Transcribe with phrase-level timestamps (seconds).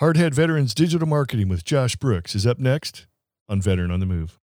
[0.00, 3.08] Hardhead Veterans Digital Marketing with Josh Brooks is up next
[3.48, 4.38] on Veteran on the Move.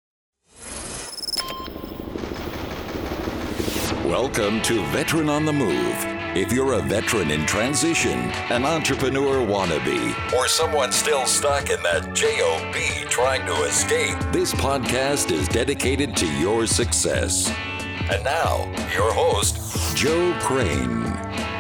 [4.07, 5.95] Welcome to Veteran on the Move.
[6.35, 8.19] If you're a veteran in transition,
[8.49, 15.33] an entrepreneur wannabe, or someone still stuck in that JOB trying to escape, this podcast
[15.33, 17.53] is dedicated to your success.
[18.11, 21.52] And now, your host, Joe Crane.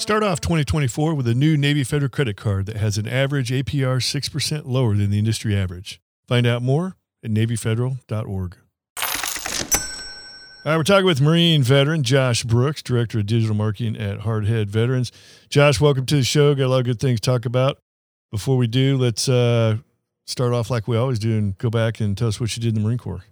[0.00, 3.98] Start off 2024 with a new Navy Federal credit card that has an average APR
[3.98, 6.00] 6% lower than the industry average.
[6.26, 8.56] Find out more at NavyFederal.org.
[8.96, 9.04] All
[10.64, 15.12] right, we're talking with Marine veteran Josh Brooks, Director of Digital Marketing at Hardhead Veterans.
[15.50, 16.54] Josh, welcome to the show.
[16.54, 17.76] Got a lot of good things to talk about.
[18.30, 19.76] Before we do, let's uh,
[20.26, 22.74] start off like we always do and go back and tell us what you did
[22.74, 23.24] in the Marine Corps.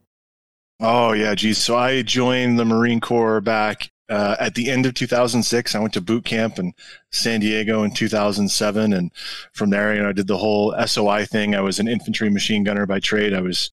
[0.81, 1.57] Oh, yeah, geez.
[1.57, 5.93] So I joined the Marine Corps back uh, at the end of 2006, I went
[5.95, 6.73] to boot camp in
[7.11, 8.93] San Diego in 2007.
[8.93, 9.13] And
[9.53, 11.55] from there, you know, I did the whole SOI thing.
[11.55, 13.35] I was an infantry machine gunner by trade.
[13.35, 13.71] I was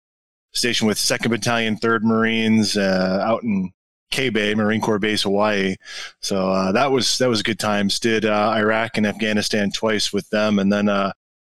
[0.53, 3.71] stationed with 2nd Battalion, 3rd Marines uh, out in
[4.11, 5.75] K Bay, Marine Corps Base, Hawaii.
[6.21, 7.99] So uh, that was that was good times.
[7.99, 11.11] Did uh, Iraq and Afghanistan twice with them, and then uh,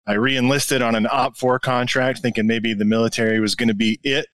[0.06, 4.00] I re-enlisted on an Op OPFOR contract, thinking maybe the military was going to be
[4.02, 4.26] it.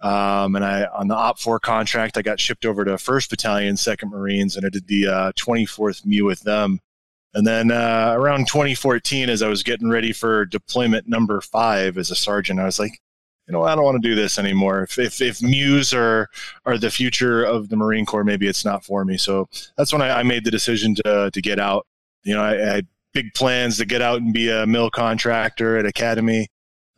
[0.00, 3.74] Um, and I, on the Op Four contract, I got shipped over to 1st Battalion,
[3.74, 6.80] 2nd Marines, and I did the uh, 24th MEU with them.
[7.34, 12.10] And then uh, around 2014, as I was getting ready for deployment number five as
[12.10, 12.98] a sergeant, I was like,
[13.46, 14.82] you know, I don't want to do this anymore.
[14.82, 16.28] If, if, if MEUs are,
[16.64, 19.16] are the future of the Marine Corps, maybe it's not for me.
[19.16, 21.86] So that's when I, I made the decision to, to get out.
[22.24, 25.78] You know, I, I had big plans to get out and be a mill contractor
[25.78, 26.46] at Academi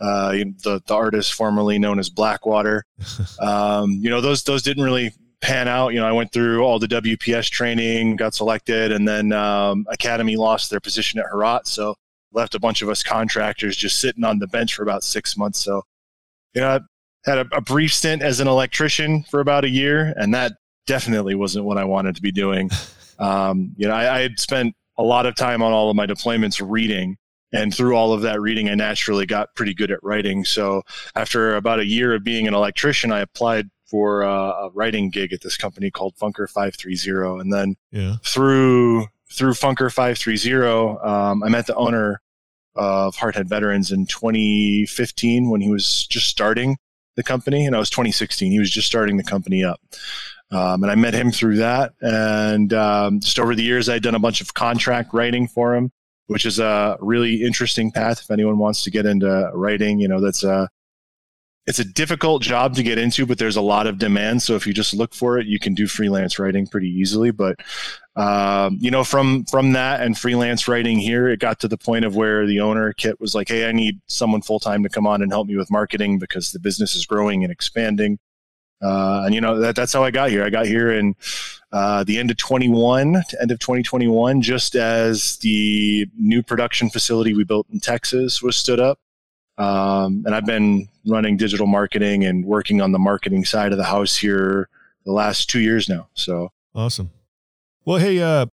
[0.01, 2.85] uh, the the artist formerly known as Blackwater.
[3.41, 5.95] Um, you know, those those didn't really pan out.
[5.95, 10.37] You know, I went through all the WPS training, got selected, and then um, Academi
[10.37, 11.95] lost their position at Herat, so
[12.33, 15.65] left a bunch of us contractors just sitting on the bench for about six months.
[15.65, 15.83] So,
[16.55, 16.81] you know, I
[17.25, 20.53] had a, a brief stint as an electrician for about a year, and that
[20.87, 22.71] definitely wasn't what I wanted to be doing.
[23.21, 26.07] Um, you know, I, I had spent a lot of time on all of my
[26.07, 27.19] deployments reading
[27.53, 30.45] and through all of that reading, I naturally got pretty good at writing.
[30.45, 30.83] So
[31.15, 35.41] after about a year of being an electrician, I applied for a writing gig at
[35.41, 37.41] this company called Funker 530.
[37.41, 38.17] And then yeah.
[38.25, 42.21] through through Funker 530, um, I met the owner
[42.75, 46.77] of Hardhead Veterans in 2015 when he was just starting
[47.17, 48.51] the company, and I was 2016.
[48.51, 49.81] He was just starting the company up.
[50.53, 51.93] Um, and I met him through that.
[52.01, 55.93] And um, just over the years, I'd done a bunch of contract writing for him
[56.31, 59.99] which is a really interesting path if anyone wants to get into writing.
[59.99, 60.69] You know, that's a
[61.67, 64.43] it's a difficult job to get into, but there's a lot of demand.
[64.43, 67.33] So if you just look for it, you can do freelance writing pretty easily.
[67.33, 67.57] But
[68.15, 72.05] um, you know, from from that and freelance writing here, it got to the point
[72.05, 75.09] of where the owner Kit was like, "Hey, I need someone full time to come
[75.09, 78.21] on and help me with marketing because the business is growing and expanding."
[78.83, 80.43] Uh, and you know that that's how I got here.
[80.43, 81.15] I got here in
[81.73, 87.35] uh, the end of 21 to end of 2021, just as the new production facility
[87.35, 88.99] we built in Texas was stood up.
[89.59, 93.85] Um, and I've been running digital marketing and working on the marketing side of the
[93.85, 94.69] house here
[95.05, 96.09] the last two years now.
[96.15, 97.11] So awesome.
[97.85, 98.47] Well, hey, uh,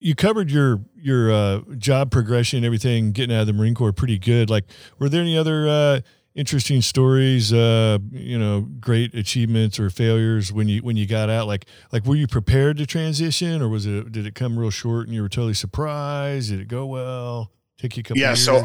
[0.00, 3.92] you covered your your uh, job progression and everything, getting out of the Marine Corps
[3.92, 4.50] pretty good.
[4.50, 4.64] Like,
[4.98, 6.00] were there any other uh,
[6.34, 11.46] interesting stories uh you know great achievements or failures when you when you got out?
[11.46, 15.06] Like like were you prepared to transition or was it did it come real short
[15.06, 16.50] and you were totally surprised?
[16.50, 17.50] Did it go well?
[17.78, 18.62] Take you a couple yeah so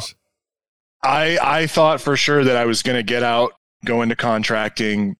[1.04, 3.54] i i thought for sure that i was going to get out
[3.84, 5.16] go into contracting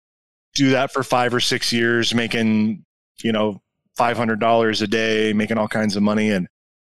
[0.54, 2.84] do that for five or six years making
[3.24, 3.62] you know
[3.98, 6.30] $500 a day making all kinds of money.
[6.30, 6.48] And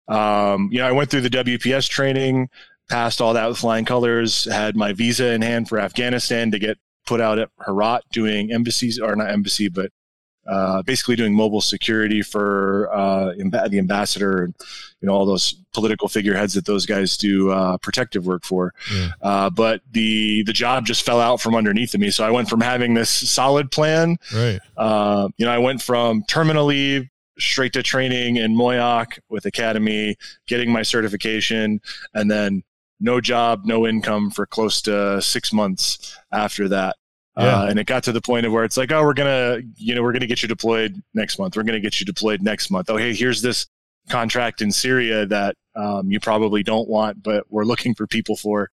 [0.07, 2.49] um, you know i went through the wps training
[2.89, 6.77] passed all that with flying colors, had my visa in hand for Afghanistan to get
[7.05, 9.91] put out at Herat doing embassies, or not embassy, but
[10.47, 14.53] uh, basically doing mobile security for uh, the ambassador and
[14.99, 18.73] you know all those political figureheads that those guys do uh, protective work for.
[18.93, 19.09] Yeah.
[19.21, 22.11] Uh, but the the job just fell out from underneath of me.
[22.11, 24.59] So I went from having this solid plan, right?
[24.75, 27.07] Uh, you know, I went from terminal leave
[27.39, 30.15] straight to training in Moyock with Academi,
[30.47, 31.81] getting my certification,
[32.13, 32.63] and then
[32.99, 36.95] no job, no income for close to six months after that.
[37.37, 37.61] Yeah.
[37.61, 39.95] Uh, and it got to the point of where it's like, oh, we're gonna, you
[39.95, 41.57] know, we're gonna get you deployed next month.
[41.57, 42.89] We're gonna get you deployed next month.
[42.89, 43.65] Oh, hey, here's this
[44.09, 48.69] contract in Syria that um, you probably don't want, but we're looking for people for.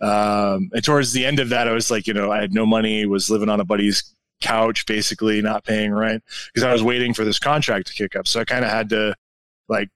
[0.00, 2.64] Um, and towards the end of that, I was like, you know, I had no
[2.64, 7.12] money, was living on a buddy's couch, basically not paying rent because I was waiting
[7.12, 8.26] for this contract to kick up.
[8.26, 9.14] So I kind of had to
[9.68, 9.88] like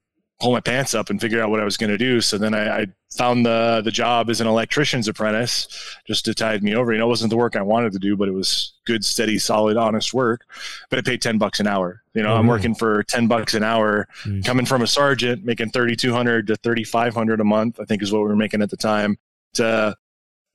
[0.42, 2.20] pull my pants up and figure out what I was going to do.
[2.20, 5.68] So then I, I, found the the job as an electrician's apprentice
[6.06, 6.92] just to tide me over.
[6.92, 9.38] You know, it wasn't the work I wanted to do, but it was good, steady,
[9.38, 10.46] solid, honest work.
[10.88, 12.02] But it paid 10 bucks an hour.
[12.14, 14.08] You know, oh, I'm working for 10 bucks an hour,
[14.46, 18.28] coming from a sergeant, making 3,200 to 3,500 a month, I think is what we
[18.28, 19.18] were making at the time,
[19.54, 19.94] to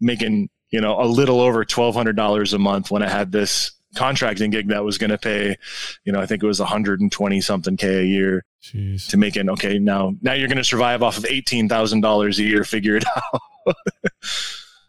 [0.02, 4.68] making, you know, a little over $1,200 a month when I had this contracting gig
[4.68, 5.58] that was going to pay,
[6.06, 9.10] you know, I think it was 120 something K a year Jeez.
[9.10, 9.50] to make it.
[9.50, 9.80] Okay.
[9.80, 12.64] Now, now you're going to survive off of $18,000 a year.
[12.64, 13.76] Figure it out.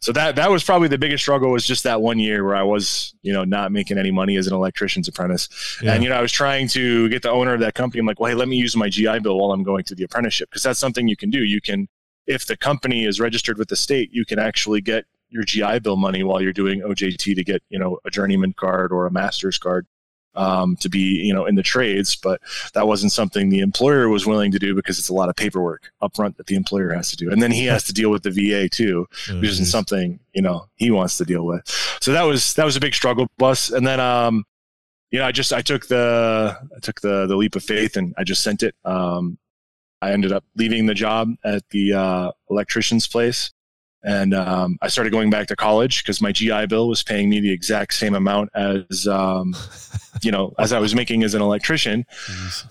[0.00, 2.62] so that, that was probably the biggest struggle was just that one year where I
[2.62, 5.48] was, you know, not making any money as an electrician's apprentice.
[5.82, 5.94] Yeah.
[5.94, 8.00] And, you know, I was trying to get the owner of that company.
[8.00, 10.04] I'm like, well, hey, let me use my GI Bill while I'm going to the
[10.04, 10.50] apprenticeship.
[10.50, 11.42] Cause that's something you can do.
[11.44, 11.88] You can,
[12.26, 15.96] if the company is registered with the state, you can actually get your GI Bill
[15.96, 19.58] money while you're doing OJT to get you know a journeyman card or a master's
[19.58, 19.86] card
[20.34, 22.40] um, to be you know in the trades, but
[22.74, 25.90] that wasn't something the employer was willing to do because it's a lot of paperwork
[26.02, 28.30] upfront that the employer has to do, and then he has to deal with the
[28.30, 29.40] VA too, mm-hmm.
[29.40, 31.62] which isn't something you know he wants to deal with.
[32.00, 34.44] So that was that was a big struggle bus, and then um,
[35.10, 38.14] you know I just I took the I took the the leap of faith and
[38.16, 38.74] I just sent it.
[38.84, 39.38] Um,
[40.00, 43.50] I ended up leaving the job at the uh, electrician's place
[44.02, 47.40] and um, I started going back to college because my GI Bill was paying me
[47.40, 49.54] the exact same amount as um,
[50.22, 52.06] you know as I was making as an electrician.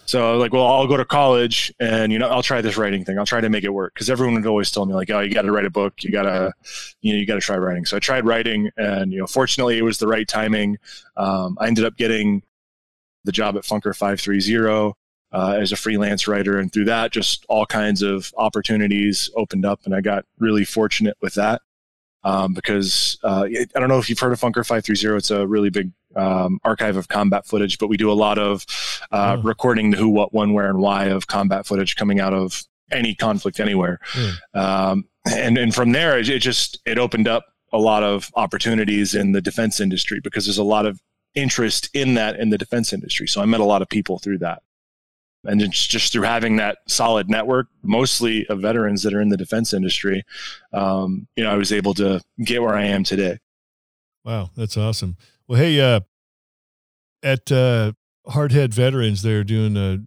[0.06, 2.78] So I was like, well, I'll go to college and you know I'll try this
[2.78, 3.20] writing thing.
[3.20, 5.34] I'll try to make it work because everyone would always tell me like, oh, you
[5.34, 6.54] got to write a book, you gotta
[7.02, 7.86] you know you got to try writing.
[7.86, 10.78] So I tried writing, and you know fortunately it was the right timing.
[11.18, 12.44] Um, I ended up getting
[13.26, 14.96] the job at Funker Five Three Zero
[15.32, 16.58] uh, as a freelance writer.
[16.58, 19.82] And through that, just all kinds of opportunities opened up.
[19.86, 21.62] And I got really fortunate with that
[22.24, 25.18] um, because uh, I don't know if you've heard of Funker 530.
[25.18, 28.66] It's a really big um, archive of combat footage, but we do a lot of
[29.12, 29.42] uh, oh.
[29.42, 33.14] recording the who, what, when, where, and why of combat footage coming out of any
[33.14, 34.00] conflict anywhere.
[34.14, 34.56] Mm.
[34.56, 39.14] Um, and, and from there, it, it just, it opened up a lot of opportunities
[39.14, 41.02] in the defense industry because there's a lot of
[41.36, 43.28] interest in that in the defense industry.
[43.28, 44.64] So I met a lot of people through that
[45.48, 49.38] and just, just through having that solid network, mostly of veterans that are in the
[49.38, 50.24] defense industry,
[50.74, 53.40] um, you know, I was able to get where I am today.
[54.24, 55.18] Wow, that's awesome.
[55.48, 56.02] Well, hey, uh,
[57.24, 57.94] at uh,
[58.28, 59.98] Hardhead Veterans, they're doing uh,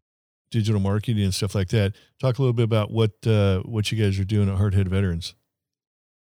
[0.51, 1.95] digital marketing and stuff like that.
[2.21, 5.35] Talk a little bit about what uh, what you guys are doing at Hardhead Veterans.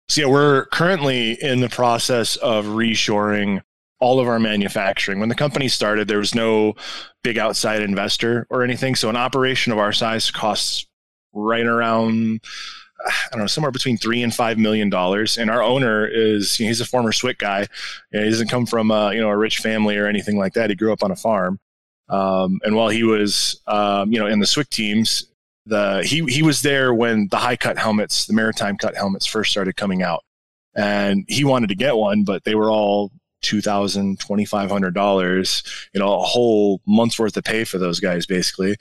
[0.07, 3.61] So yeah, we're currently in the process of reshoring
[4.01, 5.19] all of our manufacturing.
[5.19, 6.73] When the company started, there was no
[7.23, 8.95] big outside investor or anything.
[8.95, 10.85] So an operation of our size costs
[11.33, 12.41] right around
[13.05, 15.37] I don't know, somewhere between three and five million dollars.
[15.37, 17.67] And our owner is you know, he's a former SWCC guy.
[18.11, 20.69] He doesn't come from a, you know a rich family or anything like that.
[20.69, 21.59] He grew up on a farm.
[22.09, 25.31] Um, and while he was um, you know in the SWCC teams,
[25.65, 29.51] the he he was there when the high cut helmets, the maritime cut helmets, first
[29.51, 30.23] started coming out.
[30.75, 33.11] And he wanted to get one, but they were all
[33.41, 38.75] $2,000, $2,500, you know, a whole month's worth of pay for those guys, basically.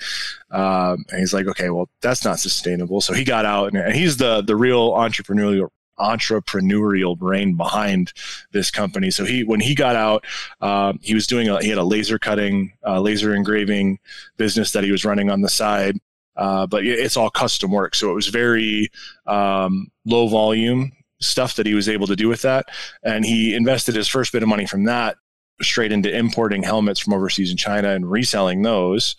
[0.51, 3.01] Um, and he's like, okay, well, that's not sustainable.
[3.01, 5.69] So he got out and, and he's the, the real entrepreneurial
[5.99, 8.13] entrepreneurial brain behind
[8.53, 9.11] this company.
[9.11, 10.25] So he, when he got out,
[10.61, 13.99] um, he was doing a, he had a laser cutting, uh, laser engraving
[14.39, 15.99] business that he was running on the side.
[16.37, 17.95] Uh, but it's all custom work.
[17.95, 18.89] So it was very
[19.27, 22.67] um, low volume stuff that he was able to do with that.
[23.03, 25.17] And he invested his first bit of money from that
[25.63, 29.17] straight into importing helmets from overseas in China and reselling those.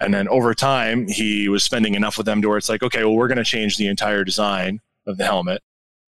[0.00, 3.04] And then over time, he was spending enough with them to where it's like, okay,
[3.04, 5.62] well, we're going to change the entire design of the helmet.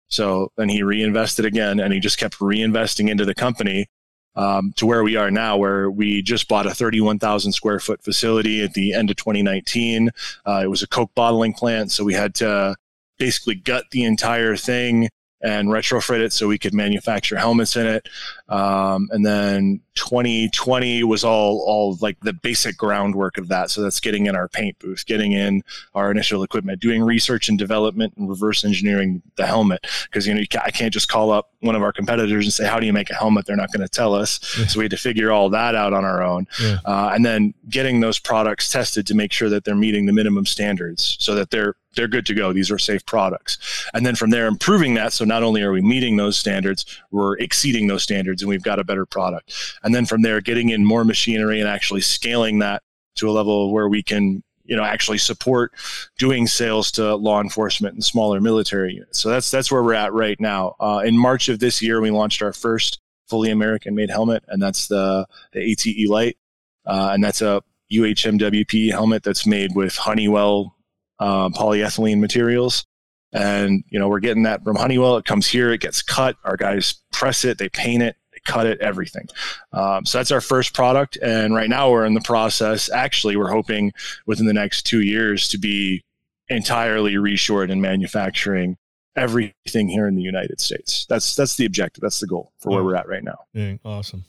[0.09, 3.88] So then he reinvested again and he just kept reinvesting into the company
[4.35, 8.63] um, to where we are now, where we just bought a 31,000 square foot facility
[8.63, 10.12] at the end of 2019.
[10.45, 11.91] Uh, it was a Coke bottling plant.
[11.91, 12.75] So we had to
[13.17, 15.09] basically gut the entire thing
[15.41, 18.10] and retrofit it so we could manufacture helmets in it.
[18.50, 23.70] Um, and then 2020 was all all like the basic groundwork of that.
[23.70, 25.63] So that's getting in our paint booth, getting in
[25.94, 29.86] our initial equipment, doing research and development and reverse engineering the helmet.
[30.06, 32.79] Because you know I can't just call up one of our competitors and say how
[32.79, 33.46] do you make a helmet?
[33.46, 34.39] They're not going to tell us.
[34.58, 34.67] Yeah.
[34.67, 36.48] So we had to figure all that out on our own.
[36.62, 36.77] Yeah.
[36.86, 40.46] Uh, and then getting those products tested to make sure that they're meeting the minimum
[40.46, 42.53] standards, so that they're they're good to go.
[42.53, 43.57] These are safe products.
[43.93, 45.11] And then from there, improving that.
[45.11, 48.79] So not only are we meeting those standards, we're exceeding those standards and we've got
[48.79, 49.53] a better product.
[49.83, 52.83] And then from there, getting in more machinery and actually scaling that
[53.15, 55.71] to a level where we can you know actually support
[56.17, 60.13] doing sales to law enforcement and smaller military units so that's that's where we're at
[60.13, 64.09] right now uh, in march of this year we launched our first fully american made
[64.09, 66.37] helmet and that's the the ATE Light
[66.85, 70.75] uh, and that's a uhmwp helmet that's made with honeywell
[71.19, 72.86] uh, polyethylene materials.
[73.33, 75.17] And, you know, we're getting that from Honeywell.
[75.17, 76.38] It comes here, it gets cut.
[76.43, 79.27] Our guys press it, they paint it, they cut it, everything.
[79.74, 81.17] Um, so that's our first product.
[81.21, 82.89] And right now we're in the process.
[82.89, 83.91] Actually, we're hoping
[84.25, 86.03] within the next two years to be
[86.50, 88.77] entirely reshored in manufacturing
[89.17, 91.05] everything here in the United States.
[91.09, 92.01] That's that's the objective.
[92.01, 93.39] That's the goal for where we're at right now.
[93.53, 94.25] Dang, awesome.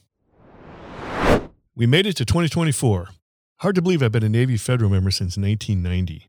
[1.77, 3.09] We made it to 2024.
[3.59, 6.29] Hard to believe I've been a Navy Federal member since 1990.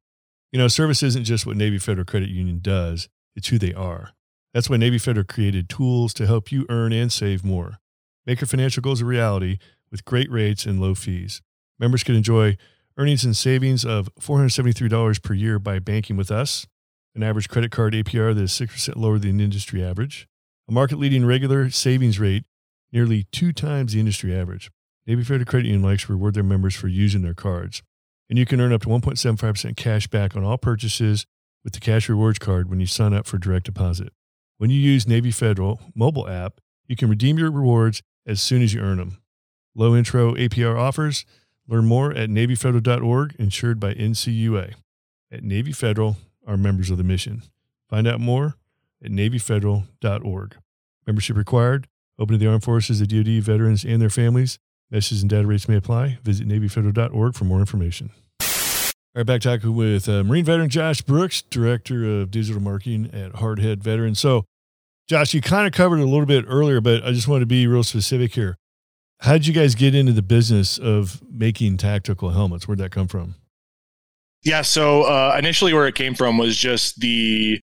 [0.51, 4.13] You know, service isn't just what Navy Federal Credit Union does, it's who they are.
[4.53, 7.77] That's why Navy Federal created tools to help you earn and save more.
[8.25, 9.59] Make your financial goals a reality
[9.91, 11.43] with great rates and low fees.
[11.77, 12.57] Members can enjoy
[12.97, 16.65] earnings and savings of $473 per year by banking with us,
[17.13, 20.27] an average credit card APR that is 6% lower than industry average,
[20.67, 22.43] a market leading regular savings rate
[22.91, 24.71] nearly two times the industry average.
[25.05, 27.83] Navy Federal Credit Union likes to reward their members for using their cards.
[28.29, 31.25] And you can earn up to 1.75% cash back on all purchases
[31.63, 34.13] with the Cash Rewards card when you sign up for direct deposit.
[34.57, 38.73] When you use Navy Federal mobile app, you can redeem your rewards as soon as
[38.73, 39.17] you earn them.
[39.75, 41.25] Low intro APR offers.
[41.67, 44.73] Learn more at NavyFederal.org, insured by NCUA.
[45.31, 46.17] At Navy Federal,
[46.47, 47.43] our members of the mission.
[47.89, 48.55] Find out more
[49.03, 50.55] at NavyFederal.org.
[51.05, 51.87] Membership required.
[52.17, 54.59] Open to the Armed Forces, the DoD, veterans, and their families.
[54.91, 56.17] Messages and data rates may apply.
[56.23, 58.11] Visit NavyFederal.org for more information.
[58.41, 63.33] All right, back talking with uh, Marine veteran Josh Brooks, Director of Digital Marketing at
[63.33, 64.19] Hardhead Veterans.
[64.19, 64.45] So,
[65.07, 67.65] Josh, you kind of covered a little bit earlier, but I just want to be
[67.67, 68.55] real specific here.
[69.21, 72.67] How did you guys get into the business of making tactical helmets?
[72.67, 73.35] Where'd that come from?
[74.43, 77.59] Yeah, so uh, initially where it came from was just the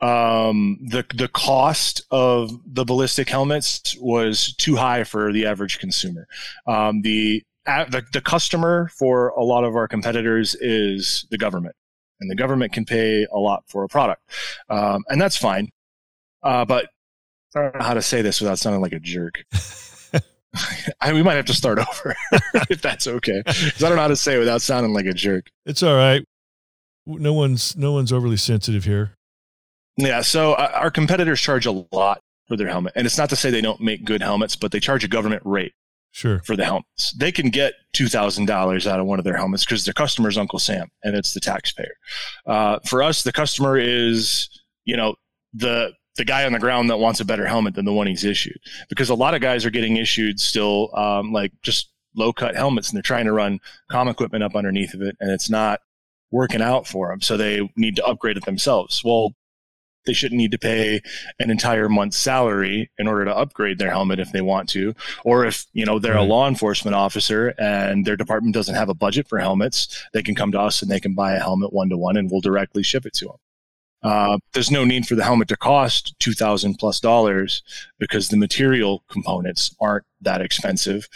[0.00, 6.26] um, the the cost of the ballistic helmets was too high for the average consumer.
[6.66, 11.76] Um, the, the the customer for a lot of our competitors is the government,
[12.20, 14.22] and the government can pay a lot for a product,
[14.68, 15.70] um, and that's fine.
[16.42, 16.86] Uh, but
[17.56, 19.44] I don't know how to say this without sounding like a jerk.
[21.00, 22.14] I, we might have to start over
[22.70, 23.42] if that's okay.
[23.44, 25.50] Because I don't know how to say it without sounding like a jerk.
[25.66, 26.24] It's all right.
[27.06, 29.12] No one's no one's overly sensitive here.
[29.96, 30.22] Yeah.
[30.22, 33.50] So uh, our competitors charge a lot for their helmet, and it's not to say
[33.50, 35.72] they don't make good helmets, but they charge a government rate.
[36.12, 36.38] Sure.
[36.44, 39.64] For the helmets, they can get two thousand dollars out of one of their helmets
[39.64, 41.96] because their customer's Uncle Sam, and it's the taxpayer.
[42.46, 44.48] Uh, for us, the customer is
[44.84, 45.16] you know
[45.52, 48.24] the the guy on the ground that wants a better helmet than the one he's
[48.24, 48.58] issued
[48.88, 52.88] because a lot of guys are getting issued still um, like just low cut helmets
[52.88, 53.58] and they're trying to run
[53.90, 55.80] com equipment up underneath of it and it's not
[56.30, 59.34] working out for them so they need to upgrade it themselves well
[60.06, 61.00] they shouldn't need to pay
[61.38, 64.94] an entire month's salary in order to upgrade their helmet if they want to
[65.24, 68.94] or if you know they're a law enforcement officer and their department doesn't have a
[68.94, 71.88] budget for helmets they can come to us and they can buy a helmet one
[71.88, 73.36] to one and we'll directly ship it to them
[74.04, 77.62] uh, there's no need for the helmet to cost two thousand plus dollars
[77.98, 81.08] because the material components aren't that expensive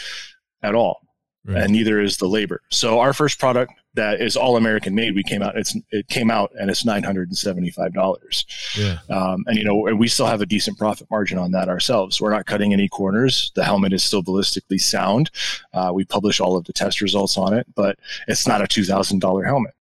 [0.62, 1.02] at all,
[1.44, 1.64] right.
[1.64, 2.62] and neither is the labor.
[2.70, 5.56] So our first product that is all American made, we came out.
[5.56, 8.46] It's it came out and it's nine hundred and seventy five dollars.
[8.76, 11.68] Yeah, um, and you know, and we still have a decent profit margin on that
[11.68, 12.20] ourselves.
[12.20, 13.52] We're not cutting any corners.
[13.54, 15.30] The helmet is still ballistically sound.
[15.72, 18.84] Uh, we publish all of the test results on it, but it's not a two
[18.84, 19.74] thousand dollar helmet.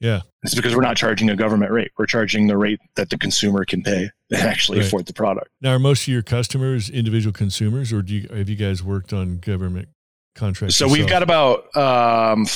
[0.00, 0.22] Yeah.
[0.42, 1.92] It's because we're not charging a government rate.
[1.98, 4.86] We're charging the rate that the consumer can pay and actually right.
[4.86, 5.50] afford the product.
[5.60, 9.12] Now, are most of your customers individual consumers, or do you have you guys worked
[9.12, 9.88] on government
[10.34, 10.76] contracts?
[10.76, 10.98] So yourself?
[10.98, 12.46] we've got about um,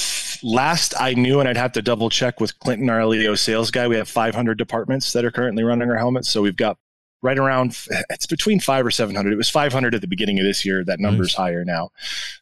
[0.43, 3.89] last I knew, and I'd have to double check with Clinton, our LEO sales guy.
[3.89, 6.29] We have 500 departments that are currently running our helmets.
[6.29, 6.79] So we've got
[7.25, 7.77] right around
[8.11, 10.85] it's between five or 700 it was 500 at the beginning of this year.
[10.85, 11.37] That number's nice.
[11.37, 11.91] higher now.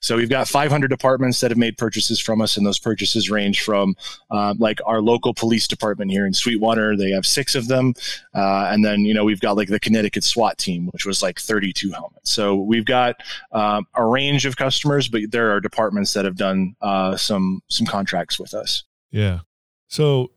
[0.01, 3.63] So we've got 500 departments that have made purchases from us and those purchases range
[3.63, 3.95] from
[4.31, 6.97] um, like our local police department here in sweetwater.
[6.97, 7.95] They have six of them.
[8.35, 11.39] Uh, and then you know we've got like the connecticut swat team which was like
[11.39, 12.35] 32 helmets.
[12.35, 13.17] So we've got
[13.53, 17.87] um, a range of customers but there are departments that have done uh, some some
[17.87, 18.83] contracts with us.
[19.13, 19.41] Yeah.
[19.87, 20.33] So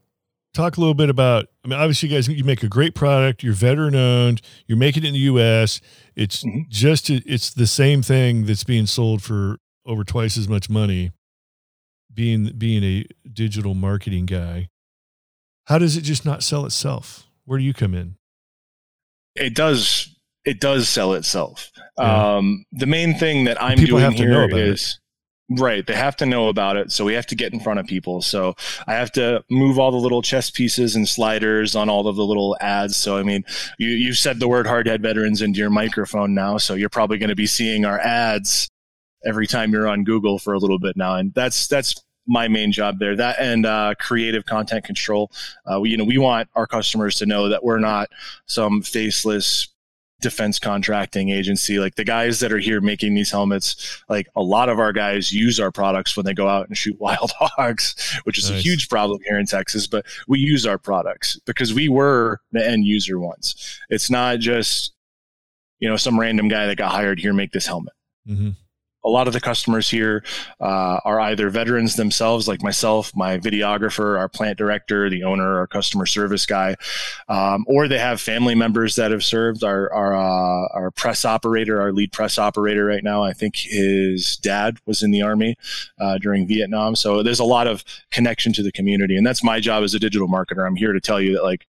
[0.56, 3.42] talk a little bit about i mean obviously you guys you make a great product
[3.42, 5.80] you're veteran owned you're making it in the us
[6.14, 6.60] it's mm-hmm.
[6.68, 11.12] just it's the same thing that's being sold for over twice as much money
[12.16, 14.70] being being a digital marketing guy.
[15.66, 17.28] How does it just not sell itself?
[17.44, 18.16] Where do you come in?
[19.36, 21.70] It does it does sell itself.
[21.98, 22.36] Yeah.
[22.36, 25.00] um, the main thing that i'm People doing here is
[25.48, 25.86] Right.
[25.86, 26.90] They have to know about it.
[26.90, 28.20] So we have to get in front of people.
[28.20, 28.56] So
[28.88, 32.24] I have to move all the little chess pieces and sliders on all of the
[32.24, 32.96] little ads.
[32.96, 33.44] So, I mean,
[33.78, 36.58] you, you said the word hardhead veterans into your microphone now.
[36.58, 38.68] So you're probably going to be seeing our ads
[39.24, 41.14] every time you're on Google for a little bit now.
[41.14, 41.94] And that's, that's
[42.26, 43.14] my main job there.
[43.14, 45.30] That and uh, creative content control.
[45.64, 48.08] Uh, we, you know, we want our customers to know that we're not
[48.46, 49.68] some faceless
[50.20, 51.78] defense contracting agency.
[51.78, 55.32] Like the guys that are here making these helmets, like a lot of our guys
[55.32, 57.94] use our products when they go out and shoot wild hogs,
[58.24, 58.60] which is nice.
[58.60, 59.86] a huge problem here in Texas.
[59.86, 63.80] But we use our products because we were the end user once.
[63.90, 64.92] It's not just
[65.78, 67.92] you know some random guy that got hired here make this helmet.
[68.28, 68.50] Mm-hmm
[69.06, 70.24] a lot of the customers here
[70.60, 75.66] uh, are either veterans themselves, like myself, my videographer, our plant director, the owner, our
[75.68, 76.74] customer service guy,
[77.28, 79.62] um, or they have family members that have served.
[79.62, 84.36] Our our, uh, our press operator, our lead press operator right now, I think his
[84.36, 85.56] dad was in the army
[86.00, 86.96] uh, during Vietnam.
[86.96, 90.00] So there's a lot of connection to the community, and that's my job as a
[90.00, 90.66] digital marketer.
[90.66, 91.66] I'm here to tell you that like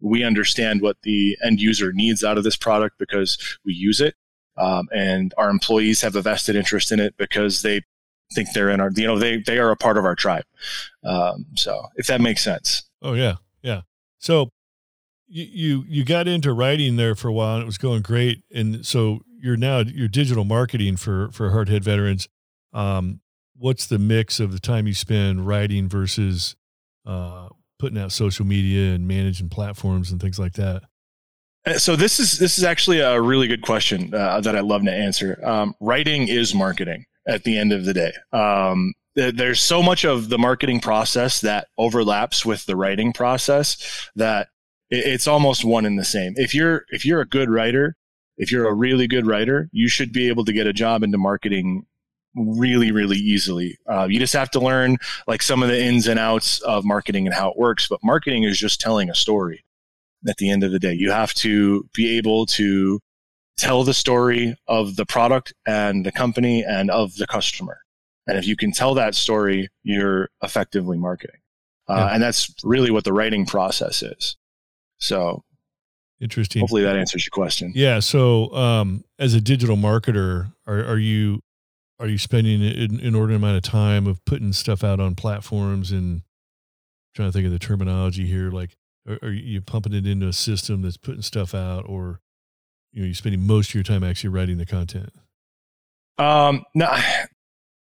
[0.00, 4.14] we understand what the end user needs out of this product because we use it
[4.58, 7.82] um, and our employees have a vested interest in it because they
[8.34, 10.44] think they're in our you know they they are a part of our tribe.
[11.04, 12.82] Um, so if that makes sense.
[13.00, 13.36] Oh yeah.
[13.62, 13.82] Yeah.
[14.18, 14.50] So
[15.26, 18.42] you, you you got into writing there for a while and it was going great.
[18.52, 22.28] And so you're now you're digital marketing for for hardhead veterans.
[22.72, 23.20] Um,
[23.56, 26.54] what's the mix of the time you spend writing versus
[27.06, 27.48] uh,
[27.78, 30.82] putting out social media and managing platforms and things like that
[31.76, 34.92] so this is this is actually a really good question uh, that I love to
[34.92, 35.40] answer.
[35.44, 38.12] Um, writing is marketing at the end of the day.
[38.32, 44.48] Um, there's so much of the marketing process that overlaps with the writing process that
[44.90, 46.34] it's almost one and the same.
[46.36, 47.96] If you're if you're a good writer,
[48.36, 51.18] if you're a really good writer, you should be able to get a job into
[51.18, 51.86] marketing
[52.36, 54.96] really really easily uh, you just have to learn
[55.26, 58.44] like some of the ins and outs of marketing and how it works but marketing
[58.44, 59.64] is just telling a story
[60.26, 60.92] at the end of the day.
[60.92, 63.00] You have to be able to
[63.58, 67.78] tell the story of the product and the company and of the customer.
[68.26, 71.40] And if you can tell that story, you're effectively marketing.
[71.88, 72.14] Uh, yeah.
[72.14, 74.36] And that's really what the writing process is.
[74.98, 75.42] So
[76.20, 76.60] interesting.
[76.60, 77.72] Hopefully that answers your question.
[77.74, 78.00] Yeah.
[78.00, 81.40] So, um, as a digital marketer, are, are you,
[81.98, 86.22] are you spending an inordinate amount of time of putting stuff out on platforms and
[87.14, 88.76] trying to think of the terminology here, like
[89.08, 92.20] are, are you pumping it into a system that's putting stuff out, or
[92.92, 95.10] you know, you're spending most of your time actually writing the content?
[96.18, 96.92] Um, no,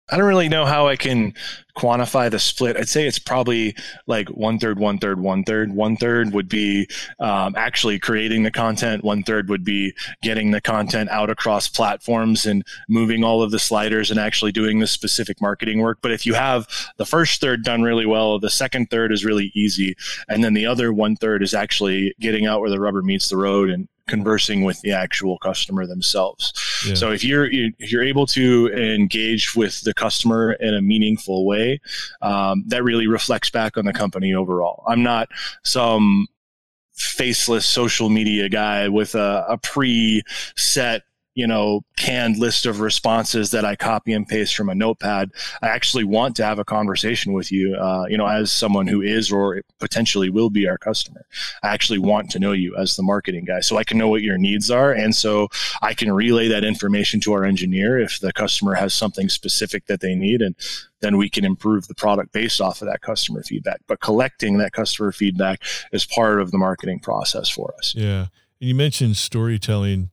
[0.10, 1.34] I don't really know how I can
[1.76, 2.78] quantify the split.
[2.78, 5.74] I'd say it's probably like one third, one third, one third.
[5.74, 6.88] One third would be
[7.20, 9.04] um, actually creating the content.
[9.04, 13.58] One third would be getting the content out across platforms and moving all of the
[13.58, 15.98] sliders and actually doing the specific marketing work.
[16.04, 19.52] But if you have the first third done really well, the second third is really
[19.56, 19.96] easy.
[20.30, 23.38] And then the other one third is actually getting out where the rubber meets the
[23.38, 26.54] road and conversing with the actual customer themselves.
[26.86, 26.96] Yeah.
[26.96, 31.80] So if you're if you're able to engage with the customer in a meaningful way,
[32.22, 34.84] um, that really reflects back on the company overall.
[34.88, 35.30] I'm not
[35.64, 36.28] some
[36.94, 41.04] faceless social media guy with a, a pre-set
[41.36, 45.32] you know, canned list of responses that I copy and paste from a notepad.
[45.62, 49.02] I actually want to have a conversation with you, uh, you know, as someone who
[49.02, 51.26] is or potentially will be our customer.
[51.62, 54.22] I actually want to know you as the marketing guy so I can know what
[54.22, 54.94] your needs are.
[54.94, 55.50] And so
[55.82, 60.00] I can relay that information to our engineer if the customer has something specific that
[60.00, 60.42] they need.
[60.42, 60.56] And
[61.02, 63.82] then we can improve the product based off of that customer feedback.
[63.88, 67.94] But collecting that customer feedback is part of the marketing process for us.
[67.94, 68.28] Yeah.
[68.62, 70.12] And you mentioned storytelling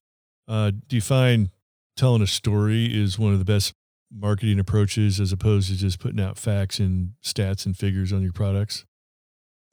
[0.52, 1.48] uh, do you find
[1.96, 3.72] telling a story is one of the best
[4.14, 8.34] marketing approaches as opposed to just putting out facts and stats and figures on your
[8.34, 8.84] products?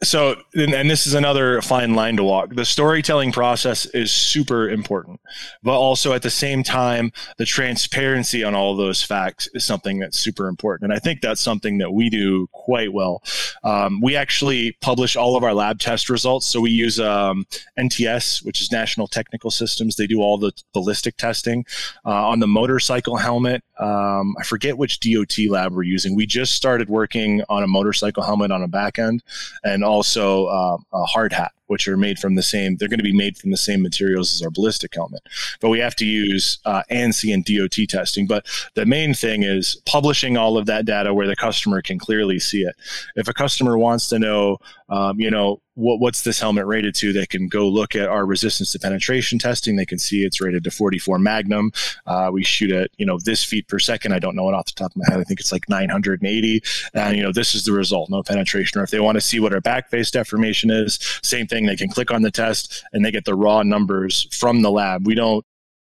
[0.01, 2.55] So and, and, this is another fine line to walk.
[2.55, 5.19] The storytelling process is super important
[5.63, 10.17] but also at the same time the transparency on all those facts is something that's
[10.17, 10.91] super important.
[10.91, 13.23] And i think that's something that we do quite well.
[13.63, 16.45] Um, we actually publish all of our lab test results.
[16.45, 17.45] So we use um,
[17.77, 19.95] nts which is national technical systems.
[19.95, 21.65] They do all the ballistic testing
[22.05, 23.63] uh, on the motorcycle helmet.
[23.79, 26.15] Um, i forget which dot lab we're using.
[26.15, 29.23] We just started working on a motorcycle helmet on a back end
[29.63, 32.75] and also uh, a hard hat, which are made from the same.
[32.75, 35.21] They're going to be made from the same materials as our ballistic helmet,
[35.61, 38.27] but we have to use uh, ANSI and DOT testing.
[38.27, 42.39] But the main thing is publishing all of that data where the customer can clearly
[42.39, 42.75] see it.
[43.15, 44.57] If a customer wants to know,
[44.89, 47.13] um, you know, what, what's this helmet rated to?
[47.13, 49.75] They can go look at our resistance to penetration testing.
[49.75, 51.71] They can see it's rated to 44 Magnum.
[52.05, 54.13] Uh, we shoot at you know this feet per second.
[54.13, 55.19] I don't know it off the top of my head.
[55.19, 56.61] I think it's like 980.
[56.93, 58.79] And you know this is the result, no penetration.
[58.79, 61.58] Or if they want to see what our back face deformation is, same thing.
[61.65, 65.05] They can click on the test and they get the raw numbers from the lab.
[65.05, 65.45] We don't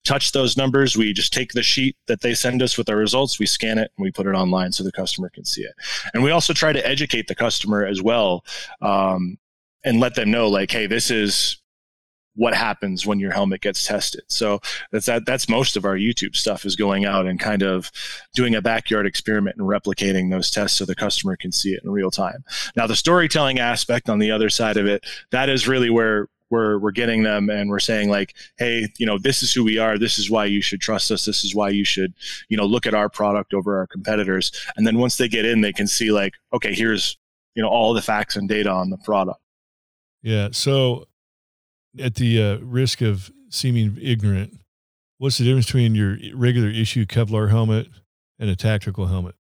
[0.03, 0.97] touch those numbers.
[0.97, 3.91] We just take the sheet that they send us with our results, we scan it,
[3.95, 5.73] and we put it online so the customer can see it.
[6.13, 8.43] And we also try to educate the customer as well
[8.81, 9.37] um,
[9.83, 11.60] and let them know, like, hey, this is
[12.35, 14.23] what happens when your helmet gets tested.
[14.27, 14.59] So
[14.91, 17.91] that's that, that's most of our YouTube stuff is going out and kind of
[18.33, 21.91] doing a backyard experiment and replicating those tests so the customer can see it in
[21.91, 22.43] real time.
[22.75, 26.77] Now the storytelling aspect on the other side of it, that is really where we're
[26.79, 29.97] we're getting them and we're saying like hey you know this is who we are.
[29.97, 31.25] This is why you should trust us.
[31.25, 32.13] This is why you should
[32.49, 34.51] you know look at our product over our competitors.
[34.75, 37.17] And then once they get in they can see like okay here's
[37.55, 39.39] you know all the facts and data on the product.
[40.21, 40.49] Yeah.
[40.51, 41.07] So
[41.99, 44.59] at the uh, risk of seeming ignorant
[45.17, 47.87] what's the difference between your regular issue kevlar helmet
[48.39, 49.35] and a tactical helmet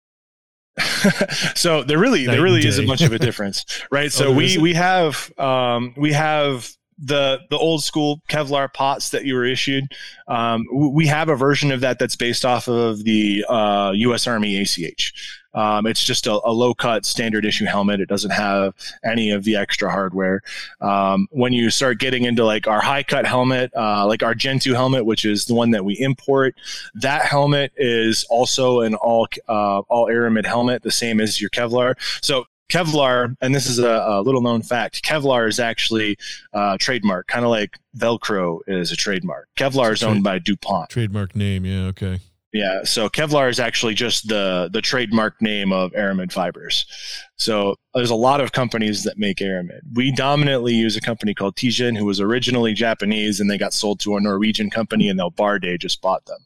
[1.56, 4.58] so there really Night there really isn't much of a difference right so oh, we
[4.58, 9.86] we have um, we have the the old school Kevlar pots that you were issued.
[10.28, 14.28] Um, we have a version of that that's based off of the uh, U.S.
[14.28, 15.14] Army ACH.
[15.54, 18.00] Um, it's just a, a, low cut standard issue helmet.
[18.00, 20.42] It doesn't have any of the extra hardware.
[20.82, 24.60] Um, when you start getting into like our high cut helmet, uh, like our Gen
[24.60, 26.56] 2 helmet, which is the one that we import,
[26.96, 31.96] that helmet is also an all uh, all aramid helmet, the same as your Kevlar.
[32.22, 36.18] So Kevlar, and this is a, a little known fact, Kevlar is actually
[36.54, 39.48] a uh, trademark, kind of like Velcro is a trademark.
[39.58, 40.90] Kevlar is owned by DuPont.
[40.90, 42.20] Trademark name, yeah, okay.
[42.58, 46.88] Yeah, so Kevlar is actually just the the trademark name of aramid fibers.
[47.36, 49.82] So there's a lot of companies that make aramid.
[49.94, 54.00] We dominantly use a company called Teijin, who was originally Japanese, and they got sold
[54.00, 56.40] to a Norwegian company, and now Bardé just bought them.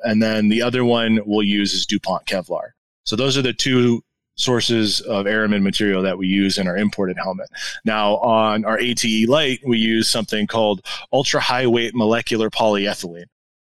[0.00, 2.72] And then the other one we'll use is DuPont Kevlar.
[3.04, 4.02] So those are the two
[4.34, 7.48] sources of aramid material that we use in our imported helmet.
[7.86, 13.30] Now, on our ATE Light, we use something called ultra high weight molecular polyethylene.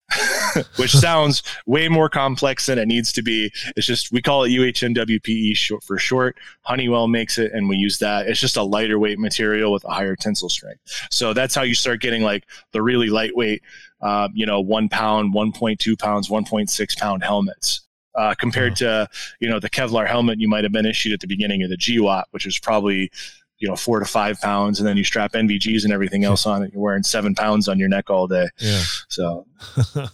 [0.78, 3.52] which sounds way more complex than it needs to be.
[3.76, 6.38] It's just we call it UHMWPE short for short.
[6.62, 8.28] Honeywell makes it, and we use that.
[8.28, 10.82] It's just a lighter weight material with a higher tensile strength.
[11.10, 13.64] So that's how you start getting like the really lightweight,
[14.02, 17.82] uh, you know, one pound, one point two pounds, one point six pound helmets
[18.16, 18.76] uh, compared oh.
[18.76, 21.70] to you know the Kevlar helmet you might have been issued at the beginning of
[21.70, 23.12] the GWOT, which was probably
[23.60, 26.64] you know four to five pounds, and then you strap NVGs and everything else on
[26.64, 26.74] it.
[26.74, 28.50] You're wearing seven pounds on your neck all day.
[28.58, 28.84] Yeah.
[29.10, 29.48] So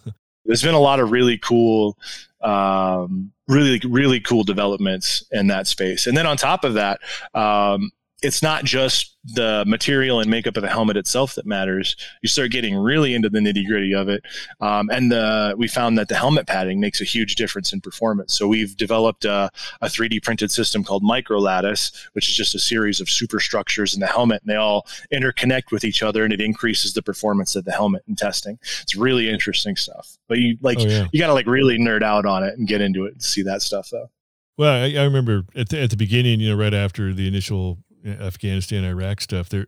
[0.46, 1.98] there's been a lot of really cool,
[2.42, 6.08] um, really really cool developments in that space.
[6.08, 7.00] And then on top of that,
[7.34, 11.96] um, it's not just the material and makeup of the helmet itself that matters.
[12.22, 14.24] You start getting really into the nitty gritty of it,
[14.60, 18.38] um, and the, we found that the helmet padding makes a huge difference in performance.
[18.38, 19.50] So we've developed a,
[19.82, 24.08] a 3D printed system called Microlattice, which is just a series of superstructures in the
[24.08, 27.72] helmet, and they all interconnect with each other, and it increases the performance of the
[27.72, 28.60] helmet in testing.
[28.82, 30.18] It's really interesting stuff.
[30.28, 31.08] But you like oh, yeah.
[31.12, 33.42] you got to like really nerd out on it and get into it to see
[33.44, 34.10] that stuff though.
[34.58, 37.80] Well, I, I remember at the, at the beginning, you know, right after the initial
[38.06, 39.68] Afghanistan, Iraq stuff, there,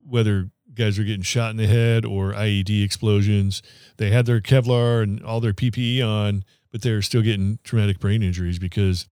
[0.00, 3.62] whether guys are getting shot in the head or IED explosions,
[3.96, 8.22] they had their Kevlar and all their PPE on, but they're still getting traumatic brain
[8.22, 9.08] injuries because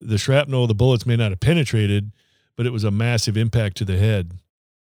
[0.00, 2.12] the shrapnel, the bullets may not have penetrated,
[2.56, 4.32] but it was a massive impact to the head.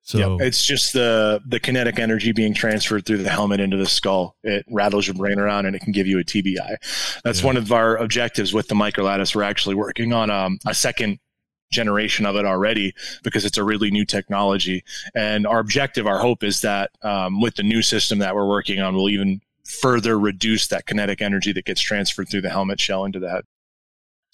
[0.06, 4.36] So it's just the the kinetic energy being transferred through the helmet into the skull.
[4.44, 6.76] It rattles your brain around and it can give you a TBI.
[7.24, 7.46] That's yeah.
[7.46, 9.36] one of our objectives with the microlattice.
[9.36, 11.18] We're actually working on um, a second
[11.72, 14.84] generation of it already because it's a really new technology.
[15.14, 18.80] And our objective, our hope is that um, with the new system that we're working
[18.80, 23.04] on, we'll even further reduce that kinetic energy that gets transferred through the helmet shell
[23.04, 23.44] into the head.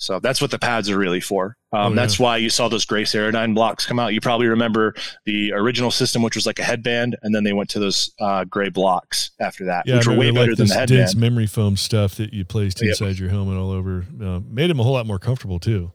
[0.01, 1.55] So that's what the pads are really for.
[1.71, 1.95] Um, oh, yeah.
[1.95, 4.15] That's why you saw those Grace Aerodyne blocks come out.
[4.15, 7.69] You probably remember the original system, which was like a headband, and then they went
[7.69, 11.01] to those uh, gray blocks after that, yeah, which were way better than the headband.
[11.01, 13.19] Dense memory foam stuff that you placed inside yep.
[13.19, 15.91] your helmet all over uh, made them a whole lot more comfortable too.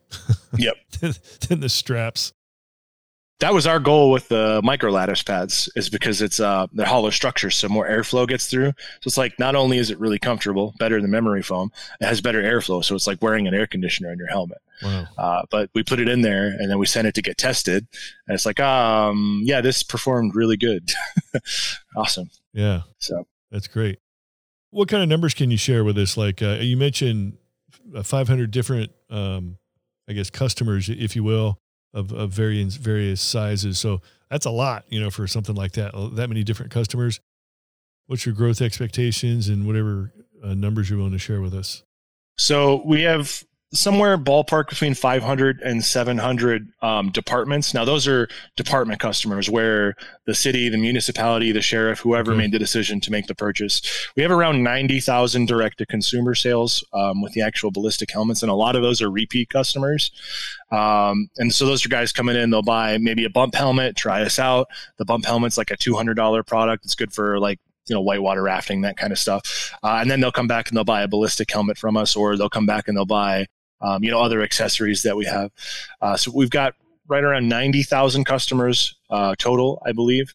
[0.56, 0.76] yep.
[1.00, 2.32] than the straps
[3.40, 7.10] that was our goal with the micro lattice pads is because it's uh they're hollow
[7.10, 8.68] structures so more airflow gets through.
[8.68, 11.70] So it's like not only is it really comfortable better than memory foam
[12.00, 14.58] it has better airflow so it's like wearing an air conditioner in your helmet.
[14.82, 15.06] Wow.
[15.16, 17.86] uh, but we put it in there and then we sent it to get tested
[18.26, 20.90] and it's like um yeah this performed really good.
[21.96, 22.28] Awesome.
[22.52, 22.82] Yeah.
[22.98, 23.26] So.
[23.50, 23.98] That's great.
[24.70, 26.18] What kind of numbers can you share with us?
[26.18, 27.38] Like uh, you mentioned
[27.94, 29.58] uh, 500 different um
[30.08, 31.60] i guess customers if you will
[31.96, 33.78] of, of various various sizes.
[33.78, 35.92] So that's a lot, you know, for something like that.
[36.14, 37.20] That many different customers.
[38.06, 40.12] What's your growth expectations and whatever
[40.44, 41.82] uh, numbers you want to share with us?
[42.38, 47.74] So we have somewhere ballpark between 500 and 700 um, departments.
[47.74, 49.94] Now, those are department customers where
[50.26, 52.38] the city, the municipality, the sheriff, whoever Okay.
[52.38, 53.82] made the decision to make the purchase.
[54.16, 58.50] We have around 90,000 direct to consumer sales um, with the actual ballistic helmets, and
[58.50, 60.10] a lot of those are repeat customers.
[60.70, 64.22] Um, and so those are guys coming in, they'll buy maybe a bump helmet, try
[64.22, 64.68] us out.
[64.98, 66.84] The bump helmet's like a $200 product.
[66.84, 70.18] It's good for like you know whitewater rafting that kind of stuff uh, and then
[70.20, 72.88] they'll come back and they'll buy a ballistic helmet from us or they'll come back
[72.88, 73.46] and they'll buy
[73.80, 75.50] um, you know other accessories that we have.
[76.00, 76.74] Uh, so we've got
[77.08, 80.34] right around 90000 customers uh, total i believe.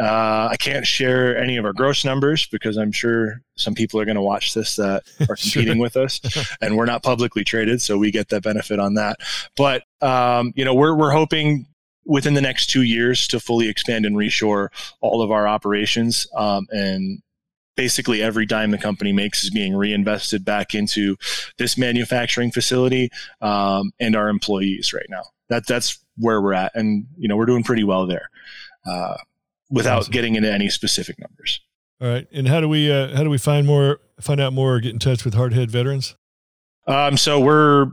[0.00, 4.04] Uh, i can't share any of our gross numbers because i'm sure some people are
[4.04, 5.60] going to watch this that are Sure.
[5.62, 6.20] competing with us
[6.60, 9.16] and we're not publicly traded so we get that benefit on that.
[9.56, 11.66] But um, you know we're, we're hoping
[12.04, 14.68] within the next two years to fully expand and reshore
[15.00, 17.20] all of our operations um, and
[17.76, 21.16] basically every dime the company makes is being reinvested back into
[21.58, 23.10] this manufacturing facility
[23.40, 27.46] um, and our employees right now that that's where we're at and you know we're
[27.46, 28.30] doing pretty well there
[28.86, 29.16] uh,
[29.70, 30.12] without Awesome.
[30.12, 31.60] getting into any specific numbers
[32.00, 32.26] All right.
[32.32, 34.92] And how do we uh, how do we find more find out more or get
[34.92, 36.14] in touch with Hardhead veterans?
[36.86, 37.90] Um, so we're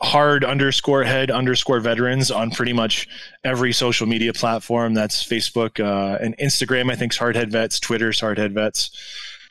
[0.00, 3.08] hard underscore head underscore veterans on pretty much
[3.44, 4.94] every social media platform.
[4.94, 6.90] That's Facebook uh, and Instagram.
[6.90, 7.80] I think is Hardhead Vets.
[7.80, 8.90] Twitter's Hardhead Vets.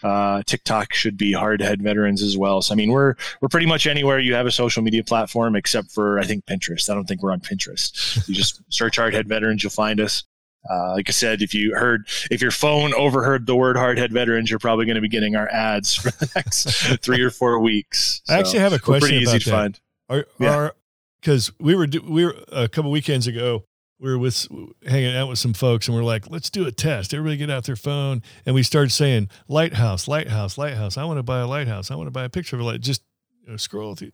[0.03, 2.62] Uh, TikTok should be Hardhead Veterans as well.
[2.62, 5.91] So I mean, we're we're pretty much anywhere you have a social media platform, except
[5.91, 6.89] for I think Pinterest.
[6.89, 8.27] I don't think we're on Pinterest.
[8.27, 10.23] You just search Hardhead Veterans, you'll find us.
[10.69, 14.49] Uh, like I said, if you heard, if your phone overheard the word hardhead veterans,
[14.49, 16.67] you're probably going to be getting our ads for the next
[17.01, 18.21] three or four weeks.
[18.27, 19.55] I actually have a question pretty easy to that.
[19.55, 19.79] find.
[20.10, 20.56] Are Yeah.
[20.56, 20.76] are
[21.22, 23.65] because we were do- we were a couple weekends ago.
[24.00, 24.48] We were with
[24.88, 27.13] hanging out with some folks, and we're like, let's do a test.
[27.15, 30.98] Everybody get out their phone, and we started saying lighthouse, lighthouse, lighthouse.
[30.98, 31.89] I want to buy a lighthouse.
[31.89, 32.82] I want to buy a picture of a light.
[32.82, 33.02] Just
[33.43, 34.12] you know, scroll through.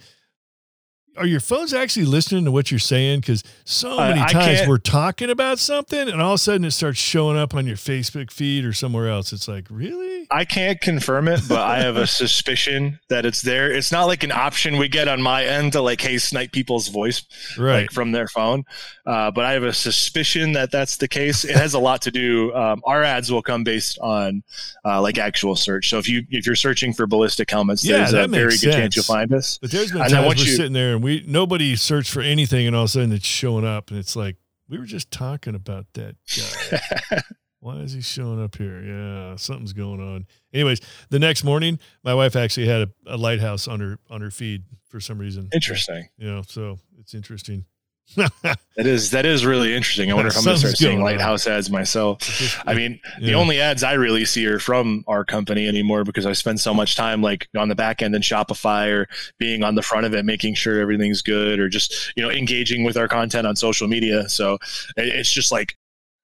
[1.15, 3.19] Are your phones actually listening to what you're saying?
[3.19, 6.71] Because so many I times we're talking about something, and all of a sudden it
[6.71, 9.31] starts showing up on your Facebook feed or somewhere else.
[9.31, 10.25] It's like, really?
[10.31, 13.71] I can't confirm it, but I have a suspicion that it's there.
[13.71, 16.87] It's not like an option we get on my end to like, hey, snipe people's
[16.87, 17.23] voice
[17.59, 17.81] Right.
[17.81, 18.63] like from their phone.
[19.05, 21.43] Uh, but I have a suspicion that that's the case.
[21.45, 22.53] It has a lot to do.
[22.55, 24.41] Um, our ads will come based on
[24.83, 25.89] uh, like actual search.
[25.89, 28.75] So if you if you're searching for ballistic helmets, Yeah, there's a very good sense.
[28.75, 29.59] chance you'll find us.
[29.61, 32.75] But there's been times we're you- sitting there and we nobody searched for anything, and
[32.75, 34.37] all of a sudden it's showing up, and it's like
[34.67, 37.21] we were just talking about that guy.
[37.59, 38.81] Why is he showing up here?
[38.81, 40.25] Yeah, something's going on.
[40.53, 44.31] Anyways, the next morning, my wife actually had a, a lighthouse on her on her
[44.31, 45.47] feed for some reason.
[45.53, 46.09] Interesting.
[46.17, 47.65] You know, so it's interesting.
[48.75, 50.09] That is that is really interesting.
[50.11, 52.17] I wonder if I'm going to start seeing lighthouse ads myself.
[52.67, 56.33] I mean, the only ads I really see are from our company anymore because I
[56.33, 59.83] spend so much time like on the back end in Shopify or being on the
[59.83, 63.45] front of it, making sure everything's good, or just you know engaging with our content
[63.45, 64.27] on social media.
[64.27, 64.55] So
[64.97, 65.75] it- it's just like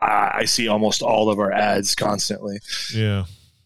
[0.02, 2.58] I I see almost all of our ads constantly.
[2.96, 3.26] Yeah.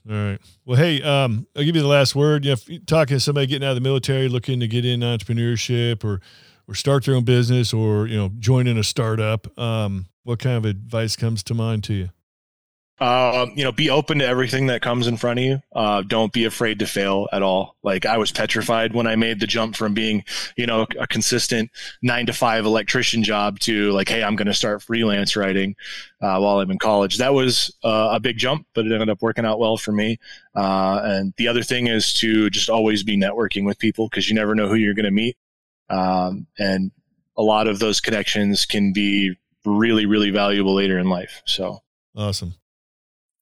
[0.10, 0.39] All right.
[0.65, 2.43] Well, hey, um, I'll give you the last word.
[2.43, 6.04] You know, talking to somebody getting out of the military, looking to get in entrepreneurship
[6.04, 6.19] or
[6.67, 10.58] or start their own business or you know join in a startup, um, what kind
[10.58, 12.10] of advice comes to mind to you?
[12.99, 15.62] Um, you know, be open to everything that comes in front of you.
[15.76, 17.76] Uh, don't be afraid to fail at all.
[17.84, 20.23] Like I was petrified when I made the jump from being,
[20.56, 21.71] you know, a consistent
[22.04, 25.76] nine to five electrician job to like, hey, I'm going to start freelance writing
[26.21, 27.17] uh, while I'm in college.
[27.17, 30.17] That was uh, a big jump, but it ended up working out well for me.
[30.56, 34.36] Uh, and the other thing is to just always be networking with people because you
[34.36, 35.36] never know who you're going to meet.
[35.93, 36.91] Um, and
[37.38, 41.41] a lot of those connections can be really, really valuable later in life.
[41.45, 41.79] So.
[42.15, 42.56] Awesome.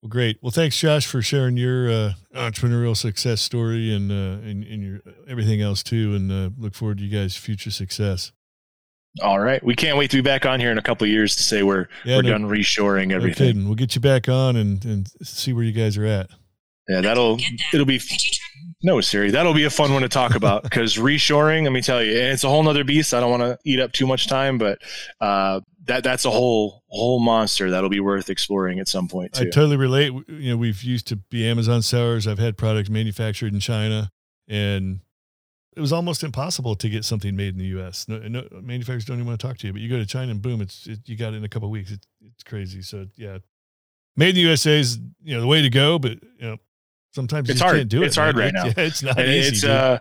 [0.02, 0.38] Well, great.
[0.42, 5.00] Well, thanks, Josh, for sharing your uh, entrepreneurial success story and uh, and, and your
[5.28, 6.16] everything else too.
[6.16, 8.32] And uh, look forward to you guys' future success.
[9.22, 9.62] All right.
[9.64, 11.62] We can't wait to be back on here in a couple of years to say
[11.64, 13.48] we're Yeah, we're no- done reshoring No everything.
[13.48, 13.66] kidding.
[13.66, 16.30] We'll get you back on and and see where you guys are at.
[16.90, 17.38] yeah, that'll
[17.74, 18.00] it'll be
[18.84, 19.32] no Siri.
[19.32, 21.64] That'll be a fun one to talk about because reshoring.
[21.64, 23.14] Let me tell you, it's a whole nother beast.
[23.14, 24.80] I don't want to eat up too much time, but
[25.20, 29.46] uh, that that's a whole whole monster that'll be worth exploring at some point I
[29.46, 30.14] totally relate.
[30.28, 32.28] You know, we've used to be Amazon sellers.
[32.28, 34.12] I've had products manufactured in China,
[34.48, 35.02] and
[35.76, 38.08] it was almost impossible to get something made in the U.S.
[38.08, 39.74] No, no manufacturers don't even want to talk to you.
[39.74, 41.70] But you go to China, and boom, it's it, you got it in a couple
[47.18, 47.50] of.
[47.50, 47.52] It's it's crazy.
[47.52, 47.52] So yeah, made in the USA is you know the way to go.
[47.52, 47.76] But you know, sometimes It's hard.
[47.78, 48.06] can't do it.
[48.08, 48.54] It's hard man.
[48.56, 49.48] right It- yeah, it's not easy.
[49.48, 50.00] it's uh,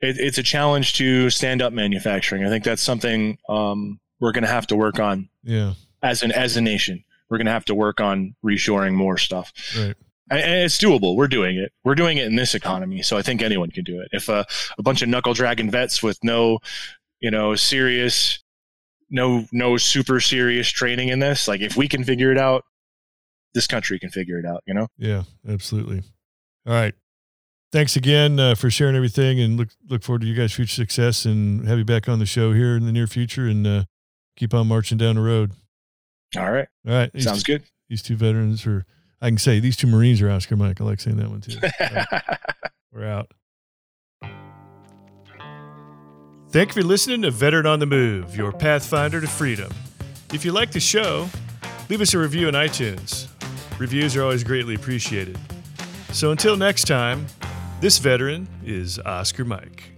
[0.00, 2.44] it, it's a challenge to stand up manufacturing.
[2.44, 6.32] I think that's something um, we're going to have to work on yeah, as an
[6.32, 7.02] as a nation.
[7.30, 9.52] We're going to have to work on reshoring more stuff.
[9.76, 9.94] right.
[10.30, 11.16] and it's doable.
[11.16, 11.72] We're doing it.
[11.82, 14.08] We're doing it in this economy, so I think anyone can do it.
[14.12, 14.44] If a,
[14.78, 16.58] a bunch of knuckle dragon vets with no,
[17.20, 18.42] you know, serious,
[19.10, 22.62] no no super serious training in this, like if we can figure it out,
[23.54, 24.62] this country can figure it out.
[24.66, 24.88] You know?
[24.98, 26.02] Yeah, absolutely.
[26.66, 26.94] All right.
[27.72, 31.24] Thanks again uh, for sharing everything, and look look forward to you guys' future success,
[31.24, 33.84] and have you back on the show here in the near future, and uh,
[34.36, 35.52] keep on marching down the road.
[36.36, 36.68] All right.
[36.86, 37.10] All right.
[37.20, 37.64] Sounds good.
[37.88, 38.84] These two veterans are
[39.20, 40.80] I can say these two Marines are Oscar Mike.
[40.80, 41.58] I like saying that one too.
[41.80, 42.22] Right.
[42.92, 43.32] We're out.
[46.50, 49.70] Thank you for listening to Veteran on the Move, your pathfinder to freedom.
[50.32, 51.28] If you like the show,
[51.90, 53.26] leave us a review on iTunes.
[53.78, 55.38] Reviews are always greatly appreciated.
[56.16, 57.26] So until next time,
[57.82, 59.95] this veteran is Oscar Mike.